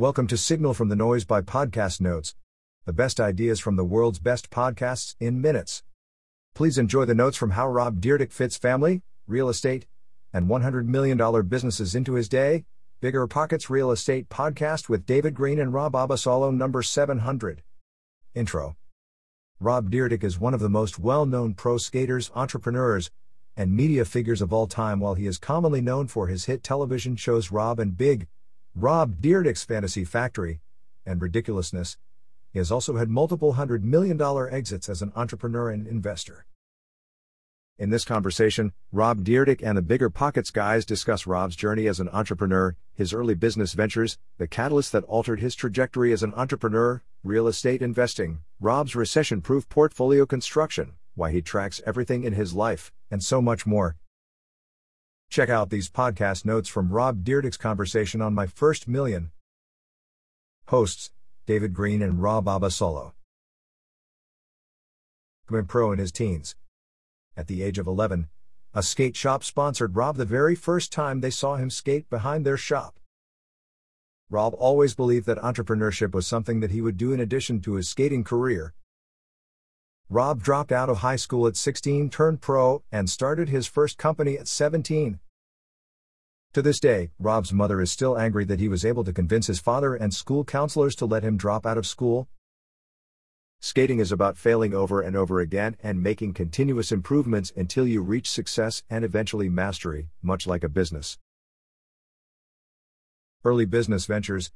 [0.00, 2.34] Welcome to Signal from the Noise by Podcast Notes,
[2.86, 5.82] the best ideas from the world's best podcasts in minutes.
[6.54, 9.84] Please enjoy the notes from how Rob Dyrdek fits family, real estate,
[10.32, 12.64] and $100 million businesses into his day.
[13.02, 17.62] Bigger Pockets Real Estate Podcast with David Greene and Rob Abasolo, number 700.
[18.34, 18.78] Intro
[19.60, 23.10] Rob Dyrdek is one of the most well known pro skaters, entrepreneurs,
[23.54, 27.16] and media figures of all time, while he is commonly known for his hit television
[27.16, 28.28] shows Rob and Big,
[28.76, 30.60] Rob Dyrdek's Fantasy Factory,
[31.04, 31.98] and Ridiculousness.
[32.52, 36.46] He has also had multiple hundred million dollar exits as an entrepreneur and investor.
[37.80, 42.08] In this conversation, Rob Dyrdek and the Bigger Pockets guys discuss Rob's journey as an
[42.10, 47.48] entrepreneur, his early business ventures, the catalyst that altered his trajectory as an entrepreneur, real
[47.48, 53.24] estate investing, Rob's recession proof portfolio construction, why he tracks everything in his life, and
[53.24, 53.96] so much more.
[55.30, 59.30] Check out these podcast notes from Rob Dyrdek's conversation on My First Million.
[60.66, 61.12] Hosts
[61.46, 63.12] David Greene and Rob Abasolo.
[65.46, 66.56] Becoming pro in his teens.
[67.36, 68.28] At the age of 11,
[68.74, 72.56] a skate shop sponsored Rob the very first time they saw him skate behind their
[72.56, 72.98] shop.
[74.30, 77.88] Rob always believed that entrepreneurship was something that he would do in addition to his
[77.88, 78.74] skating career.
[80.12, 84.36] Rob dropped out of high school at 16, turned pro, and started his first company
[84.36, 85.20] at 17.
[86.52, 89.60] To this day, Rob's mother is still angry that he was able to convince his
[89.60, 92.26] father and school counselors to let him drop out of school.
[93.60, 98.28] Skating is about failing over and over again and making continuous improvements until you reach
[98.28, 101.18] success and eventually mastery, much like a business.
[103.44, 104.50] Early business ventures.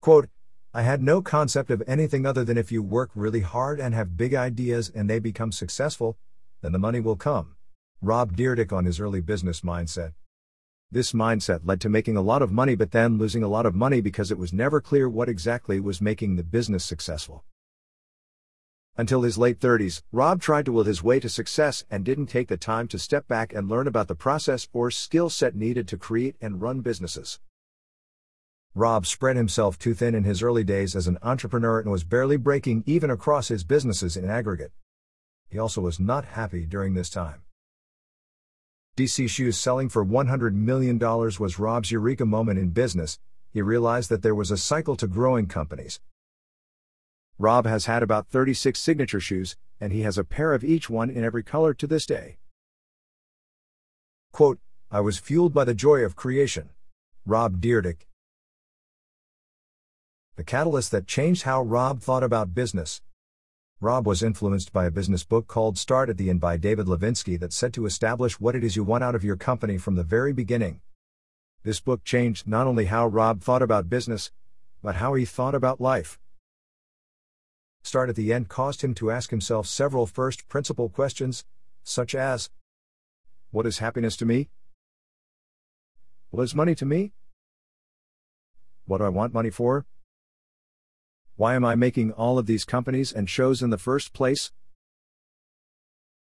[0.00, 0.28] Quote,
[0.72, 4.16] I had no concept of anything other than if you work really hard and have
[4.16, 6.16] big ideas and they become successful,
[6.62, 7.56] then the money will come.
[8.00, 10.12] Rob Dyrdek on his early business mindset.
[10.88, 13.74] This mindset led to making a lot of money but then losing a lot of
[13.74, 17.42] money because it was never clear what exactly was making the business successful.
[18.96, 22.46] Until his late 30s, Rob tried to will his way to success and didn't take
[22.46, 25.96] the time to step back and learn about the process or skill set needed to
[25.96, 27.40] create and run businesses.
[28.74, 32.36] Rob spread himself too thin in his early days as an entrepreneur and was barely
[32.36, 34.70] breaking even across his businesses in aggregate.
[35.48, 37.42] He also was not happy during this time.
[38.96, 43.18] DC Shoes selling for $100 million was Rob's eureka moment in business.
[43.52, 45.98] He realized that there was a cycle to growing companies.
[47.38, 51.10] Rob has had about 36 signature shoes, and he has a pair of each one
[51.10, 52.36] in every color to this day.
[54.32, 54.60] Quote,
[54.92, 56.70] I was fueled by the joy of creation.
[57.26, 58.06] Rob Dyrdek,
[60.36, 63.02] the catalyst that changed how Rob thought about business.
[63.80, 67.38] Rob was influenced by a business book called Start at the End by David Levinsky
[67.40, 70.02] that said to establish what it is you want out of your company from the
[70.02, 70.80] very beginning.
[71.62, 74.30] This book changed not only how Rob thought about business,
[74.82, 76.18] but how he thought about life.
[77.82, 81.44] Start at the End caused him to ask himself several first principle questions,
[81.82, 82.50] such as
[83.50, 84.48] What is happiness to me?
[86.30, 87.12] What is money to me?
[88.84, 89.86] What do I want money for?
[91.40, 94.52] Why am I making all of these companies and shows in the first place?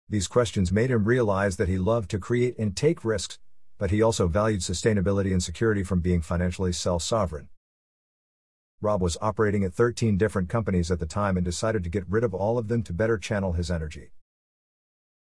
[0.08, 3.38] These questions made him realize that he loved to create and take risks,
[3.78, 7.50] but he also valued sustainability and security from being financially self sovereign.
[8.80, 12.24] Rob was operating at 13 different companies at the time and decided to get rid
[12.24, 14.12] of all of them to better channel his energy.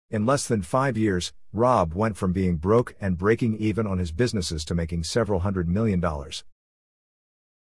[0.10, 4.12] In less than five years, Rob went from being broke and breaking even on his
[4.12, 6.44] businesses to making several hundred million dollars.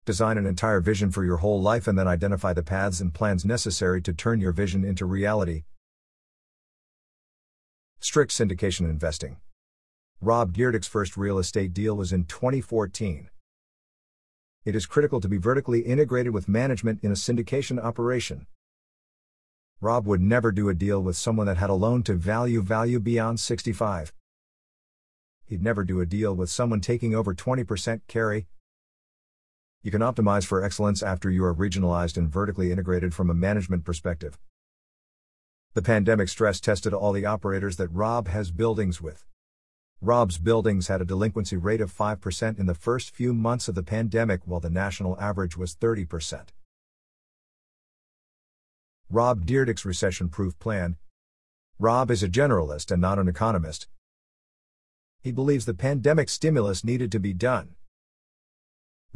[0.07, 3.45] Design an entire vision for your whole life and then identify the paths and plans
[3.45, 5.65] necessary to turn your vision into reality.
[7.99, 9.39] Strict syndication investing.
[10.21, 13.31] Rob Dyrdek's first real estate deal was in 2014.
[14.65, 18.47] It is critical to be vertically integrated with management in a syndication operation.
[19.81, 23.01] Rob would never do a deal with someone that had a loan to value value
[23.01, 24.13] beyond 65.
[25.47, 28.47] He'd never do a deal with someone taking over 20% carry,
[29.87, 33.85] you can optimize for excellence after you are regionalized and vertically integrated from a management
[33.85, 34.37] perspective.
[35.75, 39.25] The pandemic stress tested all the operators that Rob has buildings with.
[40.01, 43.85] Rob's buildings had a delinquency rate of 5% in the first few months of the
[43.85, 46.47] pandemic, while the national average was 30%.
[49.09, 50.97] Rob Dyrdek's recession proof plan.
[51.79, 53.87] Rob is a generalist and not an economist.
[55.21, 57.77] He believes the pandemic stimulus needed to be done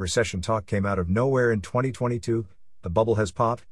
[0.01, 2.47] recession talk came out of nowhere in 2022,
[2.83, 3.67] the bubble has popped,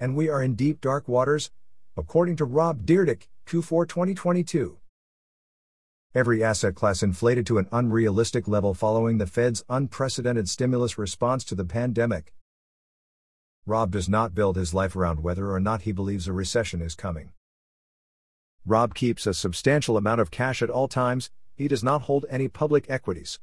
[0.00, 1.50] and we are in deep dark waters,
[1.96, 4.78] according to Rob Dyrdek, Q4 2022.
[6.14, 11.54] Every asset class inflated to an unrealistic level following the Fed's unprecedented stimulus response to
[11.54, 12.32] the pandemic.
[13.66, 16.94] Rob does not build his life around whether or not he believes a recession is
[16.94, 17.32] coming.
[18.66, 22.48] Rob keeps a substantial amount of cash at all times, he does not hold any
[22.48, 23.38] public equities.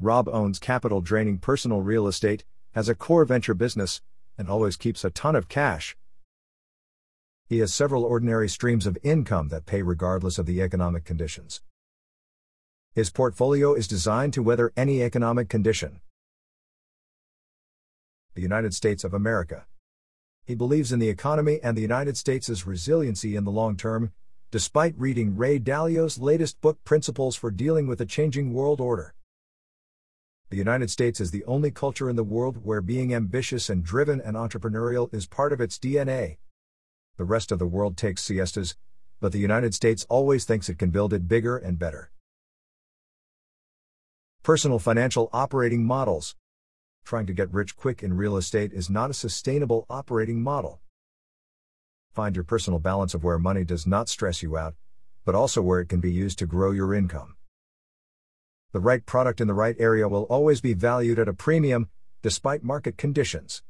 [0.00, 4.02] Rob owns capital draining personal real estate, has a core venture business,
[4.36, 5.96] and always keeps a ton of cash.
[7.46, 11.62] He has several ordinary streams of income that pay regardless of the economic conditions.
[12.94, 16.00] His portfolio is designed to weather any economic condition.
[18.34, 19.66] The United States of America.
[20.44, 24.12] He believes in the economy and the United States' resiliency in the long term,
[24.50, 29.14] despite reading Ray Dalio's latest book, Principles for Dealing with a Changing World Order.
[30.50, 34.20] The United States is the only culture in the world where being ambitious and driven
[34.20, 36.36] and entrepreneurial is part of its DNA
[37.16, 38.74] the rest of the world takes siestas,
[39.20, 42.10] but the United States always thinks it can build it bigger and better.
[44.42, 46.34] Personal financial operating models.
[47.04, 50.80] Trying to get rich quick in real estate is not a sustainable operating model.
[52.12, 54.74] Find your personal balance of where money does not stress you out,
[55.24, 57.36] but also where it can be used to grow your income.
[58.74, 61.90] The right product in the right area will always be valued at a premium,
[62.22, 63.62] despite market conditions.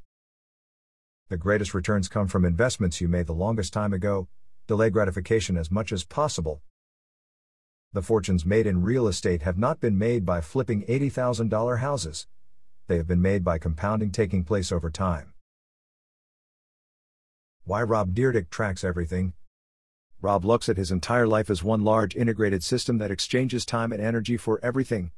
[1.28, 4.28] The greatest returns come from investments you made the longest time ago,
[4.66, 6.62] delay gratification as much as possible.
[7.92, 12.26] The fortunes made in real estate have not been made by flipping $80,000 houses.
[12.86, 15.34] They have been made by compounding taking place over time.
[17.64, 19.34] Why Rob Dyrdek tracks everything.
[20.20, 24.00] Rob looks at his entire life as one large integrated system that exchanges time and
[24.00, 25.10] energy for everything.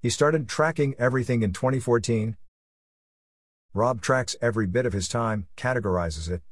[0.00, 2.36] He started tracking everything in 2014,
[3.74, 6.42] Rob tracks every bit of his time, categorizes it,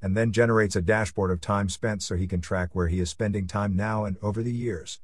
[0.00, 3.10] and then generates a dashboard of time spent so he can track where he is
[3.10, 4.98] spending time now and over the years.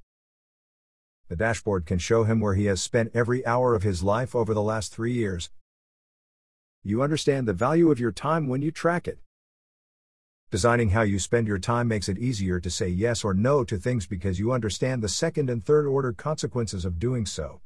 [1.29, 4.55] The dashboard can show him where he has spent every hour of his life over
[4.55, 5.51] the last three years.
[6.83, 9.19] You understand the value of your time when you track it.
[10.51, 13.77] Designing how you spend your time makes it easier to say yes or no to
[13.77, 17.61] things because you understand the second and third order consequences of doing so.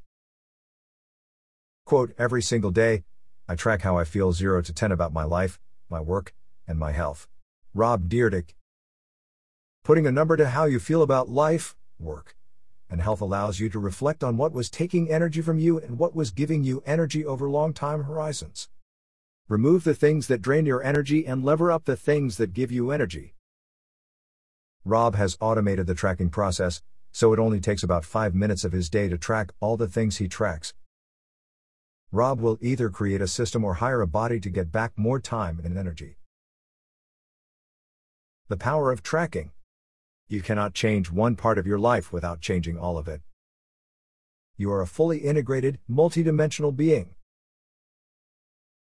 [1.86, 3.04] Quote, every single day,
[3.48, 6.34] I track how I feel 0 to 10 about my life, my work,
[6.66, 7.28] and my health.
[7.72, 8.54] Rob Dyrdek.
[9.84, 12.34] Putting a number to how you feel about life, work,
[12.90, 16.16] and health allows you to reflect on what was taking energy from you and what
[16.16, 18.68] was giving you energy over long time horizons.
[19.48, 22.90] Remove the things that drain your energy and lever up the things that give you
[22.90, 23.34] energy.
[24.84, 26.80] Rob has automated the tracking process,
[27.10, 30.16] so it only takes about 5 minutes of his day to track all the things
[30.16, 30.74] he tracks.
[32.10, 35.60] Rob will either create a system or hire a body to get back more time
[35.64, 36.16] and energy.
[38.48, 39.50] The power of tracking.
[40.28, 43.22] You cannot change one part of your life without changing all of it.
[44.56, 47.14] You are a fully integrated, multidimensional being.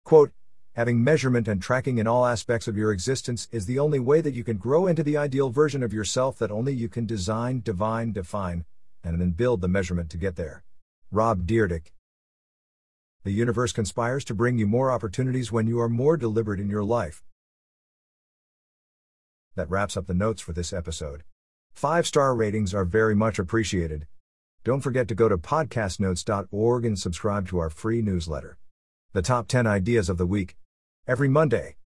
[0.05, 0.33] Quote,
[0.75, 4.35] Having measurement and tracking in all aspects of your existence is the only way that
[4.35, 8.12] you can grow into the ideal version of yourself that only you can design, divine,
[8.12, 8.65] define,
[9.05, 10.65] and then build the measurement to get there.
[11.12, 11.93] Rob Dyrdek
[13.25, 16.85] the universe conspires to bring you more opportunities when you are more deliberate in your
[16.85, 17.25] life.
[19.57, 21.25] That wraps up the notes for this episode.
[21.73, 24.07] Five star ratings are very much appreciated.
[24.62, 28.59] Don't forget to go to podcastnotes.org and subscribe to our free newsletter.
[29.14, 30.56] The top 10 ideas of the week.
[31.06, 31.76] Every Monday.